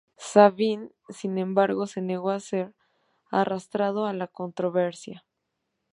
[0.17, 2.73] Sabine, sin embargo, se negó a ser
[3.29, 5.23] arrastrado a la controversia.